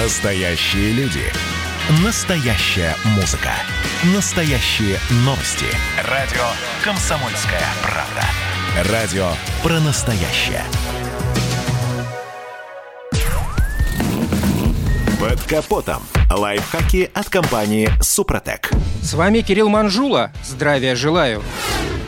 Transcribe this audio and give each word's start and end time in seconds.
Настоящие 0.00 0.92
люди. 0.92 1.24
Настоящая 2.04 2.94
музыка. 3.16 3.50
Настоящие 4.14 4.96
новости. 5.24 5.66
Радио 6.08 6.44
«Комсомольская 6.84 7.64
правда». 7.82 8.92
Радио 8.92 9.28
про 9.60 9.80
настоящее. 9.80 10.62
Под 15.18 15.42
капотом. 15.42 16.04
Лайфхаки 16.30 17.10
от 17.12 17.28
компании 17.28 17.90
«Супротек». 18.00 18.70
С 19.02 19.14
вами 19.14 19.40
Кирилл 19.40 19.68
Манжула. 19.68 20.30
Здравия 20.44 20.94
желаю. 20.94 21.42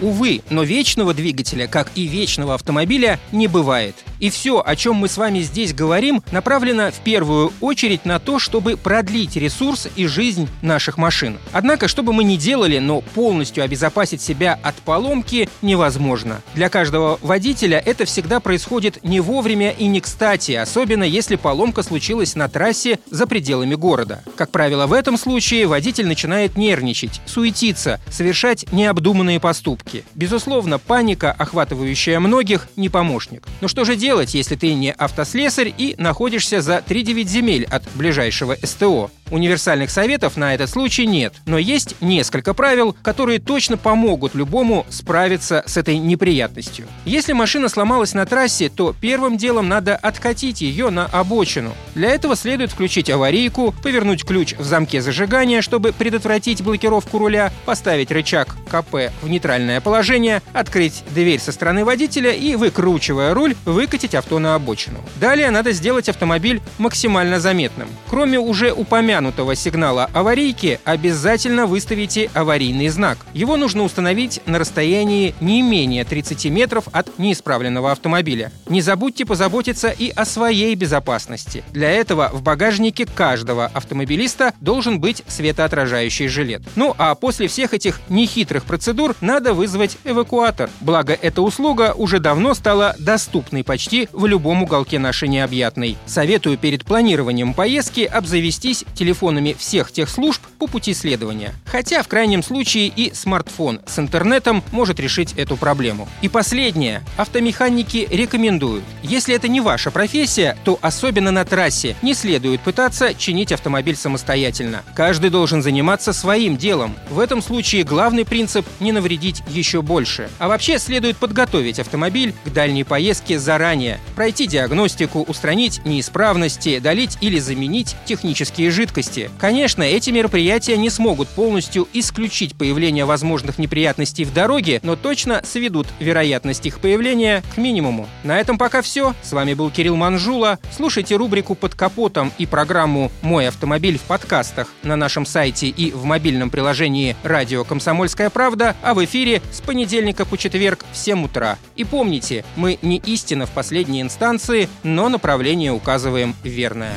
Увы, 0.01 0.43
но 0.49 0.63
вечного 0.63 1.13
двигателя, 1.13 1.67
как 1.67 1.91
и 1.97 2.07
вечного 2.07 2.55
автомобиля, 2.55 3.19
не 3.33 3.49
бывает– 3.49 3.97
и 4.21 4.31
все, 4.31 4.63
о 4.65 4.77
чем 4.77 4.97
мы 4.97 5.09
с 5.09 5.17
вами 5.17 5.41
здесь 5.41 5.75
говорим, 5.75 6.23
направлено 6.31 6.91
в 6.91 7.01
первую 7.01 7.53
очередь 7.61 8.05
на 8.05 8.19
то, 8.21 8.39
чтобы 8.39 8.77
продлить 8.77 9.37
ресурс 9.37 9.89
и 9.97 10.07
жизнь 10.07 10.49
наших 10.63 10.99
машин. 10.99 11.39
Однако, 11.53 11.89
что 11.89 12.03
бы 12.03 12.13
мы 12.13 12.23
ни 12.23 12.37
делали, 12.37 12.79
но 12.79 13.01
полностью 13.01 13.65
обезопасить 13.65 14.21
себя 14.21 14.59
от 14.63 14.77
поломки 14.77 15.49
невозможно. 15.63 16.43
Для 16.55 16.69
каждого 16.69 17.19
водителя 17.23 17.83
это 17.85 18.05
всегда 18.05 18.41
происходит 18.41 19.03
не 19.03 19.21
вовремя 19.21 19.71
и 19.71 19.87
не 19.87 20.01
кстати, 20.01 20.53
особенно 20.53 21.05
если 21.05 21.37
поломка 21.37 21.83
случилась 21.83 22.37
на 22.37 22.49
трассе 22.49 22.99
за 23.11 23.27
пределами 23.27 23.75
города. 23.75 24.23
Как 24.37 24.51
правило, 24.51 24.87
в 24.87 24.93
этом 24.93 25.17
случае 25.17 25.67
водитель 25.67 26.07
начинает 26.07 26.57
нервничать, 26.57 27.21
суетиться, 27.25 28.01
совершать 28.11 28.71
необдуманные 28.73 29.41
поступки. 29.41 30.05
Безусловно, 30.15 30.79
паника, 30.79 31.33
охватывающая 31.33 32.21
многих, 32.21 32.69
не 32.77 32.91
помощник. 32.91 33.47
Но 33.63 33.69
что 33.69 33.85
же 33.85 33.97
делать? 33.97 34.10
Делать, 34.11 34.35
если 34.35 34.57
ты 34.57 34.75
не 34.75 34.91
автослесарь 34.91 35.73
и 35.79 35.95
находишься 35.97 36.61
за 36.61 36.79
3-9 36.79 37.29
земель 37.29 37.65
от 37.71 37.85
ближайшего 37.95 38.57
СТО? 38.61 39.09
Универсальных 39.31 39.91
советов 39.91 40.37
на 40.37 40.55
этот 40.55 40.69
случай 40.69 41.07
нет, 41.07 41.35
но 41.47 41.57
есть 41.57 41.95
несколько 42.01 42.53
правил, 42.53 42.97
которые 43.03 43.39
точно 43.39 43.77
помогут 43.77 44.35
любому 44.35 44.85
справиться 44.91 45.63
с 45.67 45.77
этой 45.77 45.99
неприятностью. 45.99 46.87
Если 47.05 47.33
машина 47.33 47.69
сломалась 47.69 48.13
на 48.13 48.27
трассе, 48.27 48.69
то 48.69 48.95
первым 49.01 49.37
делом 49.37 49.69
надо 49.69 49.95
откатить 49.95 50.63
ее 50.63 50.91
на 50.91 51.07
обочину. 51.07 51.73
Для 51.95 52.11
этого 52.11 52.35
следует 52.35 52.73
включить 52.73 53.09
аварийку, 53.09 53.73
повернуть 53.85 54.25
ключ 54.25 54.55
в 54.59 54.65
замке 54.65 55.01
зажигания, 55.01 55.63
чтобы 55.63 55.93
предотвратить 55.93 56.63
блокировку 56.63 57.19
руля, 57.19 57.53
поставить 57.67 58.11
рычаг 58.11 58.57
КП 58.69 59.13
в 59.23 59.29
нейтральное 59.29 59.81
положение, 59.81 60.43
открыть 60.53 61.05
дверь 61.11 61.39
со 61.39 61.53
стороны 61.53 61.85
водителя 61.85 62.33
и, 62.33 62.57
выкручивая 62.57 63.33
руль, 63.33 63.55
выкатить 63.65 64.17
авто 64.17 64.41
на 64.41 64.57
обочину. 64.57 64.99
Далее 65.21 65.51
надо 65.51 65.71
сделать 65.71 66.09
автомобиль 66.09 66.61
максимально 66.79 67.39
заметным. 67.39 67.89
Кроме 68.09 68.41
уже 68.41 68.73
упомянутых 68.73 69.20
упомянутого 69.21 69.55
сигнала 69.55 70.09
аварийки 70.15 70.81
обязательно 70.85 71.67
выставите 71.67 72.31
аварийный 72.33 72.89
знак. 72.89 73.19
Его 73.35 73.57
нужно 73.57 73.83
установить 73.83 74.41
на 74.47 74.59
расстоянии 74.59 75.35
не 75.41 75.61
менее 75.63 76.05
30 76.05 76.47
метров 76.47 76.85
от 76.93 77.19
неисправленного 77.19 77.93
автомобиля. 77.93 78.51
Не 78.67 78.81
забудьте 78.81 79.27
позаботиться 79.27 79.89
и 79.91 80.09
о 80.11 80.25
своей 80.25 80.75
безопасности. 80.75 81.63
Для 81.73 81.91
этого 81.91 82.31
в 82.33 82.43
багажнике 82.43 83.05
каждого 83.05 83.67
автомобилиста 83.67 84.55
должен 84.61 85.01
быть 85.01 85.23
светоотражающий 85.27 86.29
жилет. 86.29 86.63
Ну 86.77 86.95
а 86.97 87.15
после 87.15 87.47
всех 87.47 87.75
этих 87.75 88.01
нехитрых 88.09 88.65
процедур 88.65 89.15
надо 89.21 89.53
вызвать 89.53 89.99
эвакуатор. 90.05 90.71
Благо, 90.81 91.17
эта 91.21 91.43
услуга 91.43 91.93
уже 91.95 92.21
давно 92.21 92.55
стала 92.55 92.97
доступной 92.99 93.65
почти 93.65 94.09
в 94.13 94.25
любом 94.25 94.63
уголке 94.63 94.99
нашей 94.99 95.29
необъятной. 95.29 95.99
Советую 96.07 96.57
перед 96.57 96.85
планированием 96.85 97.53
поездки 97.53 98.01
обзавестись 98.01 98.85
телефоном 98.95 99.10
телефонами 99.11 99.57
всех 99.59 99.91
тех 99.91 100.09
служб 100.09 100.41
по 100.61 100.69
пути 100.69 100.95
следования. 100.95 101.53
Хотя 101.65 102.05
в 102.05 102.09
крайнем 102.09 102.45
случае 102.45 102.87
и 102.87 103.13
смартфон 103.13 103.81
с 103.85 103.99
интернетом 103.99 104.63
может 104.71 105.01
решить 105.01 105.33
эту 105.37 105.57
проблему. 105.57 106.09
И 106.23 106.29
последнее. 106.29 107.03
Автомеханики 107.17 108.07
рекомендуют. 108.09 108.85
Если 109.03 109.35
это 109.35 109.49
не 109.49 109.61
ваша 109.61 109.91
профессия, 109.91 110.57
то 110.65 110.79
особенно 110.81 111.33
на 111.33 111.45
трассе 111.45 111.97
не 112.03 112.15
следует 112.15 112.61
пытаться 112.61 113.15
чинить 113.15 113.51
автомобиль 113.51 113.97
самостоятельно. 113.97 114.85
Каждый 114.95 115.31
должен 115.31 115.61
заниматься 115.61 116.13
своим 116.13 116.57
делом. 116.57 116.95
В 117.09 117.19
этом 117.19 117.43
случае 117.43 117.83
главный 117.83 118.25
принцип– 118.25 118.65
не 118.81 118.93
навредить 118.93 119.43
еще 119.49 119.83
больше. 119.83 120.31
А 120.39 120.47
вообще 120.47 120.79
следует 120.79 121.17
подготовить 121.17 121.81
автомобиль 121.81 122.33
к 122.45 122.51
дальней 122.51 122.85
поездке 122.85 123.41
заранее, 123.41 123.99
пройти 124.15 124.47
диагностику, 124.47 125.23
устранить 125.23 125.85
неисправности, 125.85 126.79
долить 126.79 127.19
или 127.21 127.41
заменить 127.41 127.97
технические 128.05 128.71
жидкости, 128.71 129.00
жидкости. 129.01 129.31
Конечно, 129.39 129.83
эти 129.83 130.11
мероприятия 130.11 130.77
не 130.77 130.91
смогут 130.91 131.29
полностью 131.29 131.89
исключить 131.93 132.55
появление 132.55 133.05
возможных 133.05 133.59
неприятностей 133.59 134.25
в 134.25 134.33
дороге, 134.33 134.81
но 134.83 134.97
точно 134.97 135.41
сведут 135.45 135.89
вероятность 135.99 136.67
их 136.67 136.81
появления 136.81 137.43
к 137.55 137.57
минимуму. 137.57 138.09
На 138.25 138.39
этом 138.39 138.59
пока 138.59 138.83
все. 138.83 139.15
С 139.23 139.33
вами 139.33 139.55
был 139.55 139.71
Кирилл 139.71 139.97
Манжула. 139.97 140.59
Слушайте 140.75 141.17
рубрику 141.17 141.55
«Под 141.55 141.75
капотом» 141.75 142.33
и 142.39 142.47
программу 142.47 143.11
«Мой 143.23 143.49
автомобиль» 143.49 143.99
в 143.99 144.03
подкастах 144.03 144.69
на 144.83 144.97
нашем 144.97 145.27
сайте 145.27 145.69
и 145.69 145.93
в 145.93 146.05
мобильном 146.05 146.51
приложении 146.51 147.17
«Радио 147.23 147.65
Комсомольская 147.65 148.31
правда», 148.31 148.77
а 148.83 148.95
в 148.95 149.05
эфире 149.05 149.41
с 149.53 149.61
понедельника 149.61 150.25
по 150.25 150.37
четверг 150.37 150.85
в 150.93 150.97
7 150.97 151.25
утра. 151.25 151.59
И 151.77 151.85
помните, 151.85 152.45
мы 152.57 152.79
не 152.83 152.99
истина 152.99 153.47
в 153.47 153.51
последней 153.51 154.03
инстанции, 154.03 154.69
но 154.83 155.09
направление 155.09 155.73
указываем 155.73 156.35
верное. 156.43 156.97